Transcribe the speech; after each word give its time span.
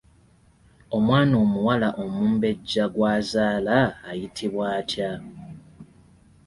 Omwana 0.97 1.33
omuwala 1.43 1.89
omumbejja 2.03 2.83
gw’azaala 2.93 3.77
ayitibwa 4.09 4.63
atya? 4.79 5.11